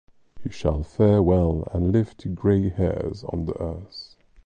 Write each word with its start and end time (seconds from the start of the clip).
You 0.43 0.49
shall 0.49 0.81
fare 0.81 1.21
well 1.21 1.67
and 1.73 1.91
live 1.91 2.17
to 2.17 2.27
grey 2.29 2.69
hairs 2.69 3.23
on 3.23 3.45
the 3.45 3.53
earth. 3.61 4.15